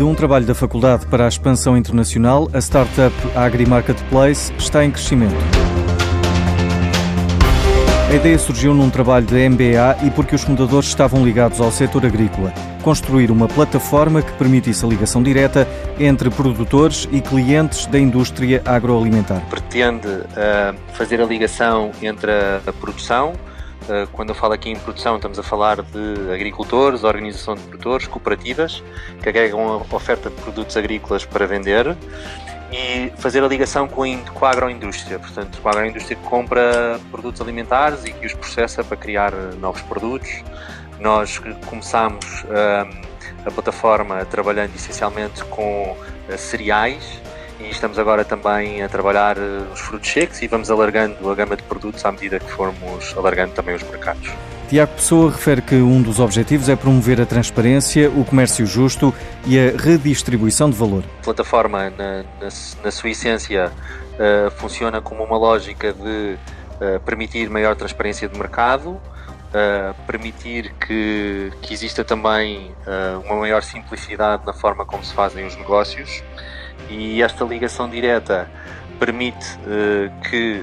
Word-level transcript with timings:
De 0.00 0.04
um 0.04 0.14
trabalho 0.14 0.46
da 0.46 0.54
faculdade 0.54 1.04
para 1.04 1.26
a 1.26 1.28
expansão 1.28 1.76
internacional, 1.76 2.48
a 2.54 2.58
startup 2.58 3.14
Agri 3.36 3.66
Marketplace 3.66 4.50
está 4.56 4.82
em 4.82 4.90
crescimento. 4.90 5.36
A 8.10 8.14
ideia 8.14 8.38
surgiu 8.38 8.72
num 8.72 8.88
trabalho 8.88 9.26
da 9.26 9.36
MBA 9.36 10.06
e 10.06 10.10
porque 10.10 10.34
os 10.34 10.42
fundadores 10.42 10.88
estavam 10.88 11.22
ligados 11.22 11.60
ao 11.60 11.70
setor 11.70 12.06
agrícola. 12.06 12.50
Construir 12.82 13.30
uma 13.30 13.46
plataforma 13.46 14.22
que 14.22 14.32
permitisse 14.38 14.86
a 14.86 14.88
ligação 14.88 15.22
direta 15.22 15.68
entre 15.98 16.30
produtores 16.30 17.06
e 17.12 17.20
clientes 17.20 17.84
da 17.84 17.98
indústria 17.98 18.62
agroalimentar. 18.64 19.42
Pretende 19.50 20.08
uh, 20.08 20.74
fazer 20.94 21.20
a 21.20 21.26
ligação 21.26 21.90
entre 22.00 22.32
a 22.32 22.72
produção, 22.72 23.34
quando 24.12 24.30
eu 24.30 24.34
falo 24.34 24.52
aqui 24.52 24.70
em 24.70 24.76
produção, 24.76 25.16
estamos 25.16 25.38
a 25.38 25.42
falar 25.42 25.82
de 25.82 26.32
agricultores, 26.32 27.04
organização 27.04 27.54
de 27.54 27.62
produtores, 27.62 28.06
cooperativas, 28.06 28.82
que 29.22 29.28
agregam 29.28 29.84
a 29.90 29.94
oferta 29.94 30.30
de 30.30 30.36
produtos 30.36 30.76
agrícolas 30.76 31.24
para 31.24 31.46
vender 31.46 31.96
e 32.72 33.10
fazer 33.16 33.42
a 33.42 33.48
ligação 33.48 33.88
com 33.88 34.04
a, 34.04 34.50
agroindústria, 34.50 35.18
portanto, 35.18 35.60
com 35.60 35.68
a 35.68 35.72
agroindústria 35.72 36.16
que 36.16 36.22
compra 36.28 37.00
produtos 37.10 37.40
alimentares 37.40 38.04
e 38.04 38.12
que 38.12 38.26
os 38.26 38.34
processa 38.34 38.84
para 38.84 38.96
criar 38.96 39.32
novos 39.60 39.82
produtos. 39.82 40.30
Nós 41.00 41.40
começámos 41.66 42.44
um, 42.44 43.10
a 43.44 43.50
plataforma 43.50 44.24
trabalhando 44.24 44.74
essencialmente 44.74 45.42
com 45.44 45.96
uh, 46.28 46.38
cereais 46.38 47.20
e 47.60 47.70
estamos 47.70 47.98
agora 47.98 48.24
também 48.24 48.82
a 48.82 48.88
trabalhar 48.88 49.38
uh, 49.38 49.72
os 49.72 49.80
frutos 49.80 50.10
secos 50.10 50.40
e 50.42 50.48
vamos 50.48 50.70
alargando 50.70 51.30
a 51.30 51.34
gama 51.34 51.56
de 51.56 51.62
produtos 51.62 52.04
à 52.04 52.12
medida 52.12 52.38
que 52.38 52.50
formos 52.50 53.14
alargando 53.16 53.52
também 53.52 53.74
os 53.74 53.82
mercados. 53.82 54.30
Tiago 54.70 54.92
Pessoa 54.94 55.32
refere 55.32 55.60
que 55.62 55.74
um 55.74 56.00
dos 56.00 56.20
objetivos 56.20 56.68
é 56.68 56.76
promover 56.76 57.20
a 57.20 57.26
transparência, 57.26 58.08
o 58.08 58.24
comércio 58.24 58.64
justo 58.64 59.12
e 59.44 59.58
a 59.58 59.76
redistribuição 59.76 60.70
de 60.70 60.76
valor. 60.76 61.02
A 61.18 61.24
plataforma, 61.24 61.90
na, 61.90 62.22
na, 62.40 62.48
na 62.84 62.90
sua 62.92 63.10
essência, 63.10 63.72
uh, 64.14 64.50
funciona 64.52 65.00
como 65.00 65.24
uma 65.24 65.36
lógica 65.36 65.92
de 65.92 66.36
uh, 66.80 67.00
permitir 67.00 67.50
maior 67.50 67.74
transparência 67.74 68.28
de 68.28 68.38
mercado, 68.38 68.90
uh, 68.90 69.94
permitir 70.06 70.72
que, 70.74 71.50
que 71.62 71.74
exista 71.74 72.04
também 72.04 72.72
uma 73.24 73.40
maior 73.40 73.64
simplicidade 73.64 74.46
na 74.46 74.52
forma 74.52 74.86
como 74.86 75.02
se 75.02 75.12
fazem 75.12 75.44
os 75.46 75.56
negócios 75.56 76.22
e 76.88 77.22
esta 77.22 77.44
ligação 77.44 77.88
direta 77.88 78.48
permite 78.98 79.56
uh, 79.60 80.28
que 80.28 80.62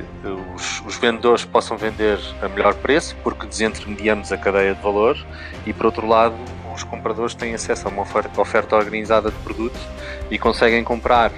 os, 0.56 0.82
os, 0.82 0.98
vendedores 0.98 1.44
possam 1.44 1.76
vender 1.76 2.20
a 2.42 2.48
melhor 2.48 2.76
preço, 2.76 3.16
porque 3.24 3.48
desintermediamos 3.48 4.32
a 4.32 4.38
cadeia 4.38 4.76
de 4.76 4.82
valor, 4.82 5.18
e 5.66 5.74
por 5.74 5.88
outro 5.88 6.08
lado, 6.08 6.36
os 6.74 6.84
compradores 6.84 7.34
têm 7.34 7.56
acesso 7.56 7.88
a 7.88 7.92
uma 7.92 8.04
oferta, 8.04 8.40
oferta 8.40 8.76
organizada 8.76 9.32
de 9.32 9.38
produtos 9.38 9.82
e 10.30 10.38
conseguem 10.38 10.84
comprar 10.84 11.32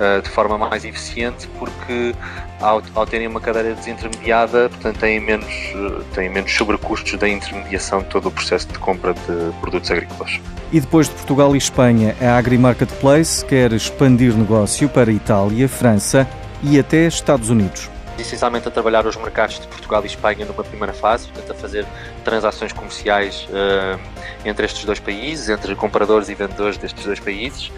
uh, 0.00 0.22
de 0.22 0.28
forma 0.28 0.56
mais 0.56 0.84
eficiente, 0.84 1.48
porque 1.58 2.14
ao, 2.60 2.82
ao, 2.94 3.06
terem 3.06 3.26
uma 3.26 3.40
cadeia 3.40 3.74
desintermediada, 3.74 4.68
portanto, 4.68 4.98
têm 4.98 5.20
menos, 5.20 5.52
uh, 5.74 6.04
têm 6.14 6.28
menos 6.28 6.52
sobrecustos 6.52 7.18
da 7.18 7.28
intermediação 7.28 8.00
de 8.00 8.06
todo 8.06 8.28
o 8.28 8.30
processo 8.30 8.68
de 8.68 8.78
compra 8.78 9.14
de 9.14 9.52
produtos 9.60 9.90
agrícolas. 9.90 10.40
E 10.72 10.80
depois 10.80 11.08
de 11.08 11.14
Portugal 11.14 11.54
e 11.54 11.58
Espanha, 11.58 12.16
a 12.20 12.36
Agri 12.36 12.58
Marketplace 12.58 13.44
quer 13.44 13.72
expandir 13.72 14.34
negócio 14.36 14.88
para 14.88 15.10
Itália, 15.12 15.68
França 15.68 16.26
e 16.62 16.78
até 16.78 17.06
Estados 17.06 17.50
Unidos. 17.50 17.93
Essencialmente 18.18 18.68
a 18.68 18.70
trabalhar 18.70 19.06
os 19.06 19.16
mercados 19.16 19.58
de 19.58 19.66
Portugal 19.66 20.02
e 20.02 20.06
Espanha 20.06 20.46
numa 20.46 20.62
primeira 20.62 20.92
fase, 20.92 21.28
portanto 21.28 21.50
a 21.50 21.54
fazer 21.54 21.84
transações 22.24 22.72
comerciais 22.72 23.46
uh, 23.50 24.00
entre 24.44 24.66
estes 24.66 24.84
dois 24.84 25.00
países, 25.00 25.48
entre 25.48 25.74
compradores 25.74 26.28
e 26.28 26.34
vendedores 26.34 26.78
destes 26.78 27.04
dois 27.04 27.20
países. 27.20 27.72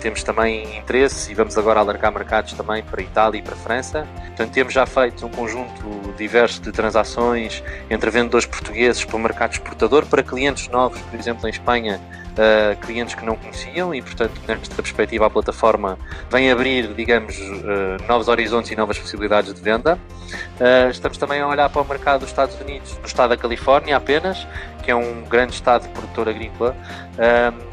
Temos 0.00 0.22
também 0.22 0.78
interesse 0.78 1.30
e 1.30 1.34
vamos 1.34 1.56
agora 1.56 1.80
alargar 1.80 2.12
mercados 2.12 2.52
também 2.54 2.82
para 2.82 3.00
Itália 3.02 3.38
e 3.38 3.42
para 3.42 3.54
França. 3.54 4.06
Portanto, 4.14 4.52
temos 4.52 4.72
já 4.72 4.86
feito 4.86 5.24
um 5.26 5.30
conjunto 5.30 6.14
diverso 6.16 6.60
de 6.60 6.72
transações 6.72 7.62
entre 7.88 8.10
vendedores 8.10 8.46
portugueses 8.46 9.04
para 9.04 9.16
o 9.16 9.18
mercado 9.20 9.52
exportador, 9.52 10.06
para 10.06 10.22
clientes 10.22 10.68
novos, 10.68 11.00
por 11.02 11.18
exemplo, 11.18 11.46
em 11.46 11.50
Espanha, 11.50 12.00
uh, 12.32 12.76
clientes 12.84 13.14
que 13.14 13.24
não 13.24 13.36
conheciam 13.36 13.94
e, 13.94 14.02
portanto, 14.02 14.40
nesta 14.46 14.74
perspectiva, 14.74 15.26
a 15.26 15.30
plataforma 15.30 15.98
vem 16.30 16.50
abrir, 16.50 16.92
digamos, 16.94 17.36
uh, 17.38 18.02
novos 18.08 18.28
horizontes 18.28 18.70
e 18.70 18.76
novas 18.76 18.98
possibilidades 18.98 19.52
de 19.54 19.60
venda. 19.60 19.81
Uh, 19.90 20.90
estamos 20.90 21.18
também 21.18 21.40
a 21.40 21.46
olhar 21.46 21.68
para 21.68 21.82
o 21.82 21.84
mercado 21.86 22.20
dos 22.20 22.30
Estados 22.30 22.58
Unidos, 22.60 22.96
no 23.00 23.06
estado 23.06 23.30
da 23.30 23.36
Califórnia 23.36 23.96
apenas, 23.96 24.46
que 24.82 24.90
é 24.90 24.96
um 24.96 25.22
grande 25.28 25.52
estado 25.52 25.88
produtor 25.90 26.28
agrícola, 26.28 26.74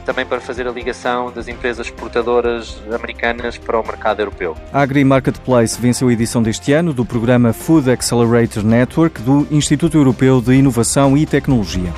também 0.05 0.25
para 0.25 0.39
fazer 0.39 0.67
a 0.67 0.71
ligação 0.71 1.31
das 1.31 1.47
empresas 1.47 1.87
exportadoras 1.87 2.79
americanas 2.93 3.57
para 3.57 3.79
o 3.79 3.83
mercado 3.83 4.19
europeu. 4.19 4.55
A 4.71 4.81
Agri 4.81 5.03
Marketplace 5.03 5.79
venceu 5.81 6.07
a 6.07 6.13
edição 6.13 6.43
deste 6.43 6.71
ano 6.71 6.93
do 6.93 7.03
programa 7.03 7.51
Food 7.51 7.89
Accelerator 7.89 8.63
Network 8.63 9.21
do 9.21 9.47
Instituto 9.49 9.97
Europeu 9.97 10.39
de 10.39 10.53
Inovação 10.53 11.17
e 11.17 11.25
Tecnologia. 11.25 11.91